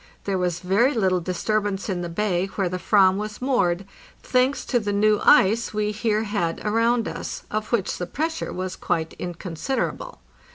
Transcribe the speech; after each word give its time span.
There 0.23 0.39
was 0.39 0.61
very 0.61 0.95
little 0.95 1.19
disturbance 1.21 1.87
in 1.87 2.01
the 2.01 2.09
bay 2.09 2.47
where 2.55 2.67
the 2.69 2.81
"ram 2.89 3.17
was 3.17 3.39
moored, 3.39 3.85
thanks 4.23 4.65
to 4.65 4.79
the 4.79 4.91
new 4.91 5.19
ice 5.23 5.75
we 5.75 5.91
here 5.91 6.23
had 6.23 6.59
around 6.65 7.07
us, 7.07 7.43
of 7.51 7.71
which 7.71 7.99
the 7.99 8.07
pressure 8.07 8.51
was 8.51 8.75
quite 8.75 9.13
inconsiderable. 9.19 10.19